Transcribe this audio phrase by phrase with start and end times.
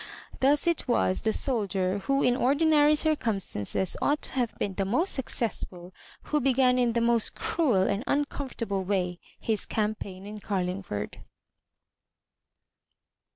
[0.39, 4.83] Thus it was the soldier, who in ordi nary circumstances ought to have been the
[4.83, 5.93] most successful,
[6.23, 11.19] who began in the most cruel and un comfortable way his campaign in Carlingford.